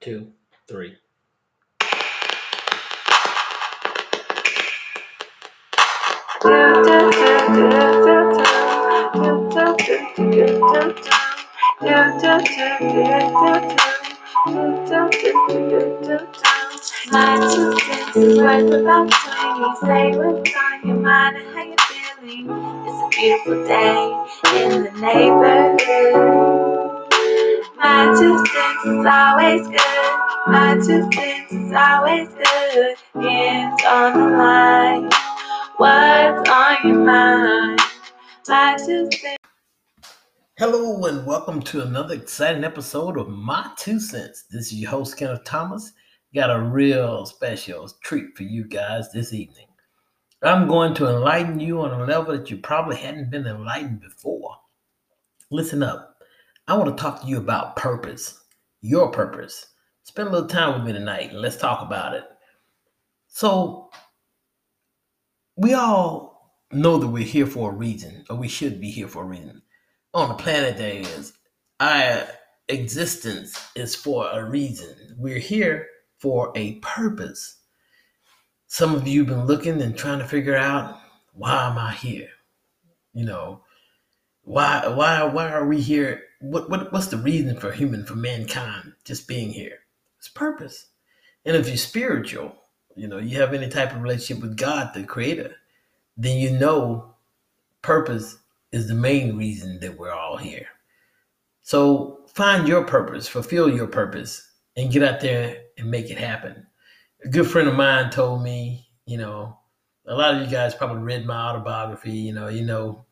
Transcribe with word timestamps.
two, 0.00 0.32
three. 0.68 0.96
About 6.44 6.84
twenty. 17.52 17.80
Say 19.80 20.16
what's 20.16 20.54
on 20.56 20.88
your 20.88 20.96
mind 20.96 21.36
and 21.36 21.54
how 21.54 21.64
you 21.64 21.76
feeling. 21.88 22.46
It's 22.86 23.02
a 23.02 23.08
beautiful 23.10 23.66
day 23.66 24.64
in 24.64 24.84
the 24.84 24.90
neighborhood. 25.00 26.59
Always 28.20 29.66
good. 29.66 30.18
My 30.46 30.78
two 30.84 31.08
always 31.74 32.28
good. 32.28 32.96
Hands 33.14 33.82
on 33.86 34.12
the 34.12 34.36
line. 34.36 35.04
What's 35.78 36.50
on 36.50 36.76
your 36.84 36.98
mind? 36.98 37.80
My 38.46 38.76
two. 38.76 39.08
Hello 40.58 41.02
and 41.06 41.24
welcome 41.24 41.62
to 41.62 41.80
another 41.80 42.14
exciting 42.16 42.62
episode 42.62 43.16
of 43.16 43.30
My 43.30 43.70
Two 43.78 43.98
Cents. 43.98 44.44
This 44.50 44.66
is 44.66 44.74
your 44.74 44.90
host, 44.90 45.16
Kenneth 45.16 45.44
Thomas. 45.44 45.92
Got 46.34 46.54
a 46.54 46.60
real 46.60 47.24
special 47.24 47.90
treat 48.04 48.36
for 48.36 48.42
you 48.42 48.64
guys 48.64 49.10
this 49.12 49.32
evening. 49.32 49.68
I'm 50.42 50.68
going 50.68 50.92
to 50.96 51.08
enlighten 51.08 51.58
you 51.58 51.80
on 51.80 51.98
a 51.98 52.04
level 52.04 52.36
that 52.36 52.50
you 52.50 52.58
probably 52.58 52.96
hadn't 52.96 53.30
been 53.30 53.46
enlightened 53.46 54.02
before. 54.02 54.56
Listen 55.50 55.82
up. 55.82 56.09
I 56.70 56.74
want 56.74 56.96
to 56.96 57.02
talk 57.02 57.20
to 57.20 57.26
you 57.26 57.36
about 57.36 57.74
purpose, 57.74 58.44
your 58.80 59.10
purpose. 59.10 59.66
Spend 60.04 60.28
a 60.28 60.30
little 60.30 60.46
time 60.46 60.74
with 60.74 60.84
me 60.84 60.92
tonight 60.92 61.30
and 61.30 61.40
let's 61.40 61.56
talk 61.56 61.82
about 61.82 62.14
it. 62.14 62.22
So, 63.26 63.90
we 65.56 65.74
all 65.74 66.62
know 66.70 66.96
that 66.98 67.08
we're 67.08 67.24
here 67.24 67.48
for 67.48 67.72
a 67.72 67.74
reason, 67.74 68.24
or 68.30 68.36
we 68.36 68.46
should 68.46 68.80
be 68.80 68.88
here 68.88 69.08
for 69.08 69.24
a 69.24 69.26
reason. 69.26 69.62
On 70.14 70.28
the 70.28 70.36
planet, 70.36 70.76
there 70.76 70.94
is. 70.94 71.32
Our 71.80 72.28
existence 72.68 73.60
is 73.74 73.96
for 73.96 74.30
a 74.30 74.48
reason. 74.48 74.94
We're 75.18 75.40
here 75.40 75.88
for 76.18 76.52
a 76.54 76.74
purpose. 76.74 77.62
Some 78.68 78.94
of 78.94 79.08
you 79.08 79.24
have 79.24 79.28
been 79.28 79.46
looking 79.46 79.82
and 79.82 79.98
trying 79.98 80.20
to 80.20 80.24
figure 80.24 80.56
out 80.56 81.00
why 81.32 81.68
am 81.68 81.78
I 81.78 81.94
here? 81.94 82.28
You 83.12 83.24
know, 83.24 83.64
why 84.42 84.88
why 84.88 85.24
why 85.24 85.50
are 85.50 85.66
we 85.66 85.80
here? 85.80 86.22
What, 86.40 86.70
what 86.70 86.92
what's 86.92 87.08
the 87.08 87.16
reason 87.16 87.58
for 87.58 87.72
human 87.72 88.04
for 88.04 88.14
mankind 88.14 88.94
just 89.04 89.28
being 89.28 89.50
here? 89.50 89.78
It's 90.18 90.28
purpose. 90.28 90.86
And 91.44 91.56
if 91.56 91.68
you're 91.68 91.76
spiritual, 91.76 92.54
you 92.96 93.08
know, 93.08 93.18
you 93.18 93.40
have 93.40 93.54
any 93.54 93.68
type 93.68 93.94
of 93.94 94.02
relationship 94.02 94.42
with 94.42 94.56
God, 94.56 94.92
the 94.94 95.04
creator, 95.04 95.54
then 96.16 96.38
you 96.38 96.50
know 96.50 97.14
purpose 97.82 98.38
is 98.72 98.88
the 98.88 98.94
main 98.94 99.36
reason 99.36 99.80
that 99.80 99.98
we're 99.98 100.12
all 100.12 100.36
here. 100.36 100.66
So 101.62 102.20
find 102.34 102.68
your 102.68 102.84
purpose, 102.84 103.28
fulfill 103.28 103.74
your 103.74 103.86
purpose, 103.86 104.50
and 104.76 104.92
get 104.92 105.02
out 105.02 105.20
there 105.20 105.62
and 105.78 105.90
make 105.90 106.10
it 106.10 106.18
happen. 106.18 106.66
A 107.24 107.28
good 107.28 107.46
friend 107.46 107.68
of 107.68 107.74
mine 107.74 108.10
told 108.10 108.42
me, 108.42 108.88
you 109.06 109.18
know, 109.18 109.58
a 110.06 110.14
lot 110.14 110.34
of 110.34 110.42
you 110.42 110.48
guys 110.48 110.74
probably 110.74 111.02
read 111.02 111.26
my 111.26 111.36
autobiography, 111.36 112.12
you 112.12 112.32
know, 112.32 112.48
you 112.48 112.64
know 112.64 113.04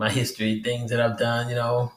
my 0.00 0.10
history, 0.10 0.62
things 0.62 0.90
that 0.90 0.98
I've 0.98 1.18
done, 1.18 1.50
you 1.50 1.54
know, 1.54 1.92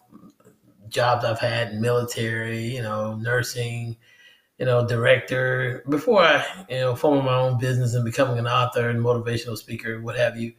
jobs 0.89 1.23
I've 1.23 1.39
had 1.39 1.71
in 1.71 1.79
military, 1.79 2.75
you 2.75 2.81
know, 2.81 3.15
nursing, 3.15 3.95
you 4.57 4.65
know, 4.65 4.85
director. 4.85 5.85
Before 5.89 6.21
I, 6.21 6.65
you 6.69 6.81
know, 6.81 6.97
forming 6.97 7.23
my 7.23 7.33
own 7.35 7.57
business 7.59 7.93
and 7.93 8.03
becoming 8.03 8.37
an 8.37 8.45
author 8.45 8.89
and 8.89 8.99
motivational 8.99 9.55
speaker, 9.55 10.01
what 10.01 10.17
have 10.17 10.35
you, 10.35 10.51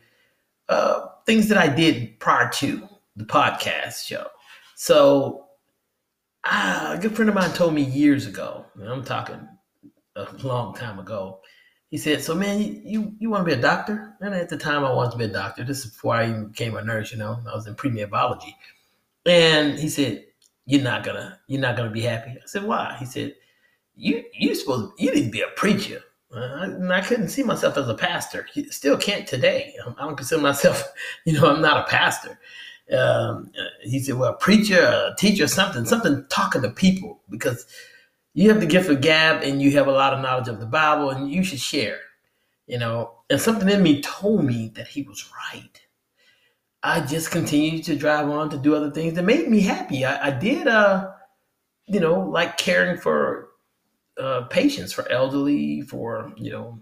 uh, 0.71 1.03
things 1.27 1.49
that 1.49 1.59
I 1.59 1.69
did 1.69 2.19
prior 2.19 2.49
to 2.49 2.89
the 3.15 3.25
podcast 3.25 4.07
show. 4.07 4.27
So, 4.75 5.49
ah, 6.47 6.95
a 6.97 6.99
good 6.99 7.15
friend 7.15 7.29
of 7.29 7.35
mine 7.35 7.51
told 7.51 7.75
me 7.75 7.83
years 7.83 8.27
ago, 8.27 8.65
and 8.81 8.89
I'm 8.89 9.05
talking 9.05 9.47
a 10.17 10.27
long 10.43 10.75
time 10.75 10.99
ago. 10.99 11.41
He 11.95 11.99
said, 11.99 12.25
"So, 12.25 12.35
man, 12.35 12.61
you 12.61 12.81
you, 12.85 13.15
you 13.21 13.31
want 13.31 13.47
to 13.47 13.55
be 13.55 13.57
a 13.57 13.63
doctor?" 13.63 14.17
And 14.21 14.35
at 14.35 14.49
the 14.49 14.57
time, 14.57 14.85
I 14.85 14.93
wanted 14.93 15.13
to 15.13 15.17
be 15.17 15.27
a 15.27 15.29
doctor. 15.29 15.63
This 15.63 15.85
is 15.85 15.93
before 15.93 16.17
I 16.17 16.29
even 16.29 16.49
became 16.49 16.77
a 16.77 16.83
nurse. 16.83 17.13
You 17.13 17.19
know, 17.19 17.41
I 17.49 17.55
was 17.55 17.69
in 17.69 17.77
pre-med 17.77 18.11
biology. 18.11 18.57
And 19.27 19.79
he 19.79 19.89
said, 19.89 20.25
"You're 20.67 20.83
not 20.83 21.05
gonna 21.05 21.39
you're 21.47 21.61
not 21.61 21.77
gonna 21.77 21.93
be 21.93 22.01
happy." 22.01 22.31
I 22.33 22.47
said, 22.47 22.65
"Why?" 22.65 22.97
He 22.99 23.07
said, 23.07 23.37
"You 23.95 24.25
you 24.33 24.57
supposed 24.57 24.91
you 24.99 25.15
need 25.15 25.27
to 25.27 25.31
be 25.31 25.43
a 25.43 25.55
preacher." 25.55 26.01
Uh, 26.35 26.63
and 26.63 26.93
I 26.93 27.01
couldn't 27.01 27.29
see 27.29 27.45
myself 27.45 27.77
as 27.77 27.89
a 27.89 27.95
pastor. 27.95 28.49
Still 28.71 28.97
can't 28.97 29.29
today. 29.29 29.77
I 29.87 30.05
don't 30.05 30.17
consider 30.17 30.43
myself, 30.43 30.83
you 31.25 31.35
know, 31.35 31.49
I'm 31.49 31.63
not 31.63 31.87
a 31.87 31.89
pastor. 31.89 32.41
Um, 32.93 33.53
he 33.83 34.01
said, 34.01 34.17
well, 34.17 34.33
a 34.33 34.37
preacher, 34.37 34.81
a 34.81 35.15
teacher, 35.17 35.47
something, 35.47 35.85
something 35.85 36.27
talking 36.29 36.63
to 36.63 36.71
people 36.71 37.21
because 37.31 37.69
you 38.35 38.51
have 38.51 38.61
the 38.61 38.67
gift 38.67 38.91
of 38.91 39.01
gab 39.01 39.43
and 39.43 39.63
you 39.63 39.71
have 39.73 39.87
a 39.87 39.93
lot 39.93 40.13
of 40.13 40.21
knowledge 40.21 40.49
of 40.49 40.61
the 40.61 40.67
Bible 40.67 41.11
and 41.11 41.31
you 41.31 41.45
should 41.45 41.61
share, 41.61 41.99
you 42.67 42.79
know. 42.79 43.13
And 43.31 43.41
something 43.41 43.69
in 43.69 43.83
me 43.83 44.03
told 44.03 44.45
me 44.45 44.73
that 44.75 44.89
he 44.89 45.03
was 45.03 45.31
right. 45.53 45.81
I 46.83 47.01
just 47.01 47.31
continued 47.31 47.85
to 47.85 47.97
drive 47.97 48.29
on 48.29 48.51
to 48.51 48.59
do 48.59 48.75
other 48.75 48.91
things 48.91 49.15
that 49.15 49.23
made 49.23 49.49
me 49.49 49.61
happy. 49.61 50.05
I, 50.05 50.27
I 50.27 50.31
did, 50.31 50.67
uh, 50.67 51.13
you 51.87 52.01
know, 52.01 52.21
like 52.21 52.59
caring 52.59 52.99
for 52.99 53.51
uh, 54.21 54.43
patients, 54.43 54.93
for 54.93 55.11
elderly, 55.11 55.83
for 55.83 56.33
you 56.37 56.51
know, 56.51 56.79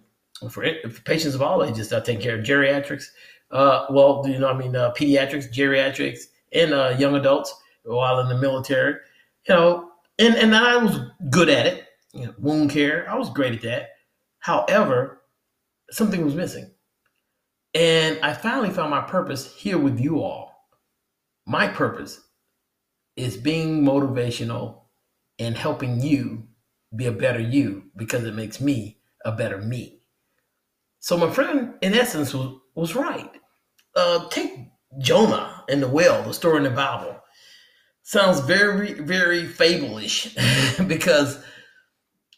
for, 0.50 0.64
for 0.90 1.02
patients 1.02 1.34
of 1.34 1.42
all 1.42 1.62
ages. 1.62 1.92
I 1.92 2.00
take 2.00 2.20
care 2.20 2.38
of 2.38 2.44
geriatrics. 2.44 3.04
Uh, 3.50 3.86
well, 3.90 4.24
you 4.26 4.38
know, 4.38 4.48
I 4.48 4.56
mean, 4.56 4.74
uh, 4.74 4.92
pediatrics, 4.96 5.52
geriatrics, 5.52 6.24
and 6.52 6.72
uh, 6.72 6.96
young 6.98 7.14
adults 7.14 7.54
while 7.84 8.20
in 8.20 8.28
the 8.28 8.38
military. 8.38 8.94
You 9.48 9.54
know, 9.54 9.91
and 10.18 10.34
and 10.34 10.54
I 10.54 10.76
was 10.76 10.98
good 11.30 11.48
at 11.48 11.66
it. 11.66 11.86
You 12.12 12.26
know, 12.26 12.34
wound 12.38 12.70
care, 12.70 13.08
I 13.10 13.16
was 13.16 13.30
great 13.30 13.54
at 13.54 13.62
that. 13.62 13.90
However, 14.38 15.22
something 15.90 16.24
was 16.24 16.34
missing, 16.34 16.70
and 17.74 18.18
I 18.22 18.34
finally 18.34 18.70
found 18.70 18.90
my 18.90 19.02
purpose 19.02 19.54
here 19.54 19.78
with 19.78 19.98
you 19.98 20.20
all. 20.20 20.52
My 21.46 21.68
purpose 21.68 22.20
is 23.16 23.36
being 23.36 23.82
motivational 23.82 24.82
and 25.38 25.56
helping 25.56 26.00
you 26.00 26.46
be 26.94 27.06
a 27.06 27.12
better 27.12 27.40
you 27.40 27.84
because 27.96 28.24
it 28.24 28.34
makes 28.34 28.60
me 28.60 28.98
a 29.24 29.32
better 29.32 29.58
me. 29.58 30.00
So 31.00 31.16
my 31.16 31.30
friend, 31.30 31.74
in 31.82 31.94
essence, 31.94 32.32
was, 32.32 32.58
was 32.74 32.94
right. 32.94 33.30
Uh, 33.96 34.28
take 34.28 34.52
Jonah 34.98 35.64
and 35.68 35.82
the 35.82 35.88
whale, 35.88 36.22
the 36.22 36.32
story 36.32 36.58
in 36.58 36.64
the 36.64 36.70
Bible. 36.70 37.18
Sounds 38.02 38.40
very, 38.40 38.94
very 38.94 39.46
fable-ish 39.46 40.36
because 40.86 41.42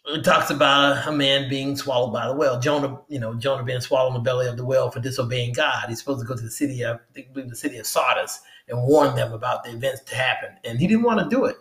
it 0.06 0.22
talks 0.22 0.50
about 0.50 1.08
a 1.08 1.12
man 1.12 1.48
being 1.48 1.76
swallowed 1.76 2.12
by 2.12 2.28
the 2.28 2.34
whale. 2.34 2.60
Jonah, 2.60 3.00
you 3.08 3.18
know, 3.18 3.34
Jonah 3.34 3.62
being 3.62 3.80
swallowed 3.80 4.08
in 4.08 4.14
the 4.14 4.20
belly 4.20 4.46
of 4.46 4.56
the 4.56 4.64
whale 4.64 4.90
for 4.90 5.00
disobeying 5.00 5.54
God. 5.54 5.86
He's 5.88 5.98
supposed 5.98 6.20
to 6.20 6.26
go 6.26 6.36
to 6.36 6.42
the 6.42 6.50
city 6.50 6.82
of, 6.82 6.96
I 6.96 7.12
think, 7.12 7.34
the 7.34 7.56
city 7.56 7.78
of 7.78 7.86
Sardis 7.86 8.40
and 8.68 8.82
warn 8.82 9.14
them 9.16 9.32
about 9.32 9.64
the 9.64 9.70
events 9.70 10.02
to 10.02 10.16
happen, 10.16 10.50
and 10.64 10.78
he 10.78 10.86
didn't 10.86 11.04
want 11.04 11.20
to 11.20 11.34
do 11.34 11.44
it. 11.46 11.56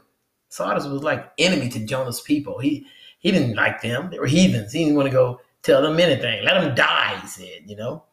Sardis 0.50 0.86
was 0.86 1.03
like 1.03 1.31
enemy 1.38 1.69
to 1.69 1.86
Jonah's 1.86 2.22
people. 2.22 2.59
He 2.59 2.86
he 3.19 3.31
didn't 3.31 3.56
like 3.56 3.81
them. 3.81 4.09
They 4.12 4.19
were 4.19 4.28
heathens. 4.28 4.74
He 4.74 4.84
didn't 4.84 4.96
want 4.96 5.08
to 5.08 5.13
go 5.13 5.40
tell 5.62 5.81
them 5.81 6.00
anything. 6.00 6.44
Let 6.44 6.59
them 6.59 6.75
die, 6.75 7.18
he 7.22 7.28
said, 7.28 7.63
you 7.68 7.78
know. 7.78 8.03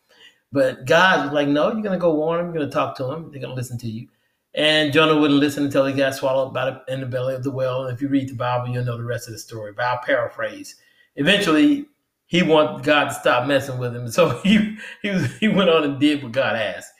But 0.53 0.87
God 0.87 1.27
was 1.27 1.35
like, 1.35 1.49
no, 1.49 1.73
you're 1.73 1.83
going 1.83 1.99
to 1.99 1.99
go 1.99 2.15
warn 2.15 2.39
them. 2.39 2.47
You're 2.47 2.61
going 2.61 2.71
to 2.71 2.75
talk 2.75 2.97
to 2.97 3.05
them. 3.05 3.31
They're 3.31 3.41
going 3.41 3.51
to 3.51 3.57
listen 3.57 3.77
to 3.79 3.89
you. 3.89 4.09
And 4.55 4.93
Jonah 4.93 5.19
wouldn't 5.19 5.39
listen 5.39 5.65
until 5.65 5.87
he 5.87 5.93
got 5.93 6.15
swallowed 6.15 6.53
by 6.53 6.71
the, 6.71 6.93
in 6.93 7.01
the 7.01 7.07
belly 7.07 7.35
of 7.35 7.45
the 7.45 7.51
whale. 7.51 7.85
And 7.85 7.95
if 7.95 8.03
you 8.03 8.09
read 8.09 8.29
the 8.29 8.35
Bible, 8.35 8.69
you'll 8.69 8.85
know 8.85 8.97
the 8.97 9.05
rest 9.05 9.29
of 9.29 9.35
the 9.35 9.39
story. 9.39 9.73
But 9.73 9.85
I'll 9.85 10.03
paraphrase. 10.05 10.77
Eventually, 11.17 11.87
he 12.27 12.43
wanted 12.43 12.85
God 12.85 13.05
to 13.05 13.15
stop 13.15 13.47
messing 13.47 13.79
with 13.79 13.95
him. 13.95 14.09
So 14.13 14.41
he 14.41 14.77
he, 15.03 15.11
was, 15.11 15.37
he 15.39 15.49
went 15.49 15.71
on 15.71 15.85
and 15.85 16.01
did 16.01 16.23
what 16.23 16.33
God 16.33 16.57
asked. 16.57 16.93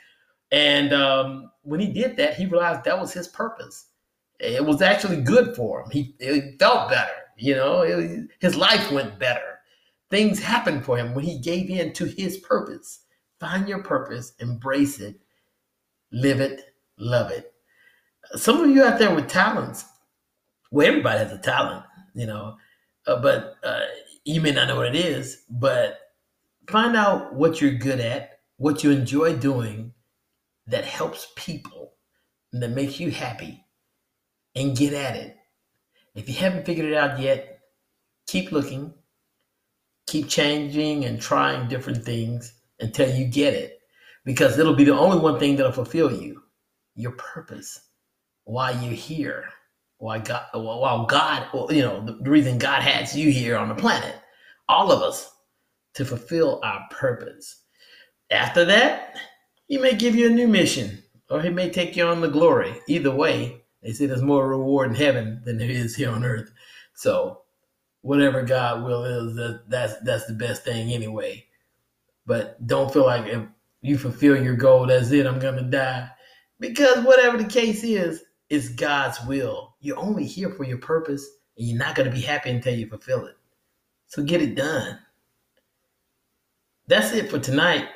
And 0.53 0.93
um, 0.93 1.51
when 1.63 1.81
he 1.81 1.89
did 1.89 2.17
that, 2.17 2.35
he 2.35 2.47
realized 2.47 2.85
that 2.85 2.99
was 2.99 3.13
his 3.13 3.29
purpose 3.29 3.87
it 4.41 4.65
was 4.65 4.83
actually 4.83 5.21
good 5.21 5.55
for 5.55 5.83
him. 5.83 5.91
He, 5.91 6.15
he 6.19 6.57
felt 6.59 6.89
better, 6.89 7.13
you 7.37 7.55
know, 7.55 7.83
it, 7.83 8.29
his 8.41 8.57
life 8.57 8.91
went 8.91 9.19
better. 9.19 9.59
Things 10.09 10.41
happened 10.41 10.85
for 10.85 10.97
him 10.97 11.15
when 11.15 11.25
he 11.25 11.39
gave 11.39 11.71
in 11.71 11.93
to 11.95 12.07
his 12.07 12.39
purpose. 12.39 13.01
Find 13.39 13.69
your 13.69 13.83
purpose, 13.83 14.33
embrace 14.41 14.99
it, 14.99 15.21
live 16.11 16.41
it, 16.41 16.70
love 17.01 17.31
it. 17.31 17.53
Some 18.37 18.61
of 18.61 18.71
you 18.71 18.85
out 18.85 18.99
there 18.99 19.15
with 19.15 19.29
talents, 19.29 19.85
well, 20.71 20.87
everybody 20.87 21.19
has 21.19 21.33
a 21.33 21.39
talent, 21.39 21.85
you 22.15 22.27
know, 22.27 22.57
uh, 23.07 23.21
but 23.21 23.57
uh, 23.65 23.87
you 24.25 24.41
may 24.41 24.53
not 24.53 24.69
know 24.69 24.77
what 24.77 24.95
it 24.95 24.95
is, 24.95 25.45
but 25.51 25.99
find 26.69 26.97
out 26.97 27.35
what 27.35 27.61
you're 27.61 27.73
good 27.73 27.99
at, 27.99 28.39
what 28.59 28.85
you 28.85 28.91
enjoy 28.91 29.37
doing 29.37 29.93
that 30.67 30.85
helps 30.85 31.29
people 31.35 31.95
and 32.53 32.63
that 32.63 32.71
makes 32.71 33.01
you 33.01 33.11
happy 33.11 33.65
and 34.55 34.77
get 34.77 34.93
at 34.93 35.17
it. 35.17 35.37
If 36.15 36.29
you 36.29 36.35
haven't 36.35 36.67
figured 36.67 36.87
it 36.87 36.97
out 36.97 37.19
yet, 37.19 37.61
keep 38.27 38.53
looking, 38.53 38.93
keep 40.07 40.29
changing 40.29 41.05
and 41.05 41.21
trying 41.21 41.69
different 41.69 42.05
things 42.05 42.53
until 42.79 43.13
you 43.13 43.25
get 43.25 43.55
it. 43.55 43.79
Because 44.25 44.59
it'll 44.59 44.75
be 44.75 44.85
the 44.85 44.97
only 44.97 45.19
one 45.19 45.39
thing 45.39 45.57
that'll 45.57 45.73
fulfill 45.73 46.13
you 46.13 46.43
your 46.95 47.13
purpose, 47.13 47.81
why 48.45 48.73
you're 48.73 48.93
here, 48.93 49.45
why 49.99 50.19
God, 50.19 50.45
why 50.53 51.07
God, 51.09 51.47
you 51.71 51.83
know, 51.83 52.05
the 52.05 52.31
reason 52.31 52.59
God 52.59 52.83
has 52.83 53.17
you 53.17 53.31
here 53.31 53.57
on 53.57 53.69
the 53.69 53.75
planet, 53.75 54.17
all 54.69 54.91
of 54.93 55.03
us, 55.03 55.33
to 55.95 56.05
fulfill 56.05 56.61
our 56.63 56.87
purpose. 56.91 57.63
After 58.31 58.65
that, 58.65 59.17
He 59.67 59.79
may 59.79 59.95
give 59.95 60.15
you 60.15 60.29
a 60.29 60.35
new 60.35 60.49
mission, 60.49 61.03
or 61.29 61.43
He 61.43 61.51
may 61.51 61.71
take 61.71 61.97
you 61.97 62.05
on 62.07 62.21
the 62.21 62.29
glory. 62.29 62.75
Either 62.89 63.11
way, 63.15 63.63
they 63.83 63.93
say 63.93 64.07
there's 64.07 64.23
more 64.23 64.49
reward 64.49 64.91
in 64.91 64.95
heaven 64.95 65.41
than 65.45 65.59
there 65.59 65.71
is 65.71 65.97
here 65.97 66.11
on 66.11 66.25
earth. 66.25 66.51
So, 66.95 67.43
whatever 68.03 68.43
God 68.43 68.85
will 68.85 69.05
is, 69.05 69.35
that, 69.37 69.63
that's 69.69 69.95
that's 70.01 70.27
the 70.27 70.35
best 70.35 70.65
thing 70.65 70.93
anyway. 70.93 71.45
But 72.27 72.65
don't 72.67 72.93
feel 72.93 73.07
like 73.07 73.27
if 73.27 73.43
you 73.83 73.99
fulfill 73.99 74.43
your 74.43 74.57
goal, 74.57 74.87
that's 74.87 75.11
it. 75.11 75.27
I'm 75.27 75.39
gonna 75.39 75.63
die, 75.63 76.09
because 76.61 77.05
whatever 77.05 77.37
the 77.39 77.49
case 77.49 77.83
is, 77.83 78.23
it's 78.49 78.69
God's 78.69 79.19
will. 79.27 79.75
You're 79.81 79.99
only 79.99 80.25
here 80.25 80.51
for 80.51 80.65
your 80.65 80.79
purpose, 80.79 81.27
and 81.59 81.67
you're 81.67 81.79
not 81.79 81.95
gonna 81.95 82.11
be 82.11 82.21
happy 82.21 82.51
until 82.51 82.75
you 82.75 82.87
fulfill 82.87 83.27
it. 83.27 83.37
So 84.07 84.23
get 84.23 84.43
it 84.43 84.55
done. 84.55 84.99
That's 86.87 87.13
it 87.13 87.31
for 87.31 87.39
tonight. 87.39 87.89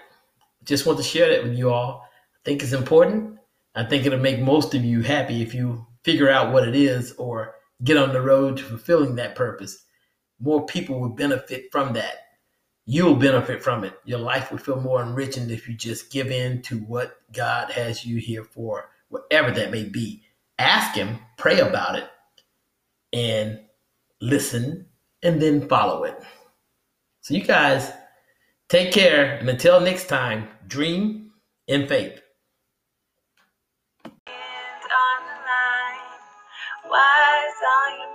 Just 0.62 0.86
want 0.86 0.98
to 0.98 1.04
share 1.04 1.28
that 1.28 1.42
with 1.42 1.58
you 1.58 1.70
all. 1.70 2.02
I 2.04 2.38
think 2.44 2.62
it's 2.62 2.72
important. 2.72 3.38
I 3.74 3.84
think 3.84 4.06
it'll 4.06 4.20
make 4.20 4.38
most 4.40 4.74
of 4.74 4.84
you 4.84 5.02
happy 5.02 5.42
if 5.42 5.52
you 5.52 5.84
figure 6.04 6.30
out 6.30 6.52
what 6.52 6.68
it 6.68 6.76
is 6.76 7.12
or 7.18 7.56
get 7.82 7.96
on 7.96 8.12
the 8.12 8.20
road 8.20 8.56
to 8.56 8.62
fulfilling 8.62 9.16
that 9.16 9.34
purpose. 9.34 9.84
More 10.40 10.64
people 10.66 11.00
will 11.00 11.08
benefit 11.08 11.72
from 11.72 11.92
that. 11.94 12.23
You'll 12.86 13.16
benefit 13.16 13.62
from 13.62 13.82
it. 13.84 13.98
Your 14.04 14.18
life 14.18 14.50
will 14.50 14.58
feel 14.58 14.80
more 14.80 15.02
enriching 15.02 15.48
if 15.48 15.66
you 15.68 15.74
just 15.74 16.10
give 16.10 16.30
in 16.30 16.60
to 16.62 16.78
what 16.78 17.16
God 17.32 17.70
has 17.70 18.04
you 18.04 18.18
here 18.18 18.44
for, 18.44 18.90
whatever 19.08 19.50
that 19.52 19.70
may 19.70 19.84
be. 19.84 20.22
Ask 20.58 20.94
Him, 20.94 21.18
pray 21.38 21.60
about 21.60 21.96
it, 21.96 22.08
and 23.12 23.60
listen, 24.20 24.86
and 25.22 25.40
then 25.40 25.66
follow 25.68 26.04
it. 26.04 26.22
So, 27.22 27.34
you 27.34 27.42
guys 27.42 27.90
take 28.68 28.92
care, 28.92 29.36
and 29.38 29.48
until 29.48 29.80
next 29.80 30.08
time, 30.08 30.48
dream 30.66 31.30
in 31.66 31.88
faith. 31.88 32.20
on 37.64 37.98
your 37.98 38.12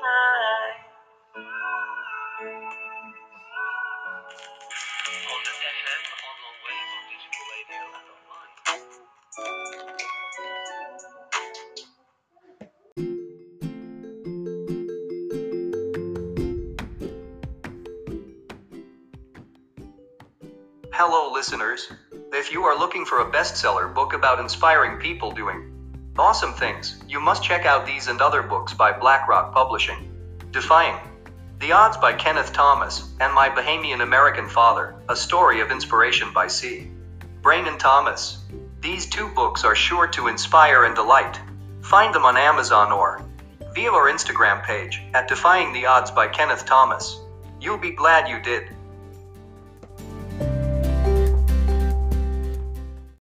mind? 1.36 2.86
Hello, 20.92 21.32
listeners. 21.32 21.90
If 22.34 22.52
you 22.52 22.64
are 22.64 22.78
looking 22.78 23.06
for 23.06 23.20
a 23.20 23.32
bestseller 23.32 23.96
book 23.96 24.12
about 24.12 24.42
inspiring 24.42 25.00
people 25.00 25.32
doing 25.32 25.72
awesome 26.18 26.54
things, 26.54 27.02
you 27.08 27.22
must 27.22 27.42
check 27.42 27.66
out 27.66 27.86
these 27.86 28.08
and 28.08 28.20
other 28.20 28.44
books 28.44 28.74
by 28.74 28.92
BlackRock 28.92 29.54
Publishing. 29.54 30.12
Defying 30.52 30.98
the 31.60 31.74
Odds 31.74 31.98
by 31.98 32.14
Kenneth 32.14 32.54
Thomas, 32.54 33.04
and 33.20 33.34
My 33.34 33.50
Bahamian 33.50 34.02
American 34.02 34.48
Father, 34.48 34.96
A 35.10 35.16
Story 35.16 35.60
of 35.60 35.72
Inspiration 35.72 36.32
by 36.34 36.48
C. 36.48 36.90
Braynon 37.42 37.78
Thomas. 37.78 38.38
These 38.80 39.10
two 39.10 39.28
books 39.28 39.66
are 39.66 39.76
sure 39.76 40.08
to 40.08 40.30
inspire 40.30 40.86
and 40.86 40.96
delight. 40.96 41.38
Find 41.82 42.16
them 42.16 42.24
on 42.24 42.38
Amazon 42.38 42.94
or 42.94 43.26
via 43.76 43.92
our 43.92 44.10
Instagram 44.10 44.64
page 44.64 45.02
at 45.14 45.28
Defying 45.28 45.74
the 45.74 45.86
Odds 45.86 46.12
by 46.12 46.30
Kenneth 46.30 46.66
Thomas. 46.66 47.20
You'll 47.60 47.78
be 47.78 47.92
glad 47.92 48.30
you 48.30 48.40
did. 48.42 48.74